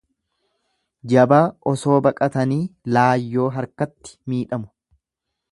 Jabaa 1.13 1.41
osoo 1.73 1.99
baqatanii 2.07 2.59
laayyoo 2.97 3.47
harkatti 3.59 4.19
miidhamu. 4.33 4.71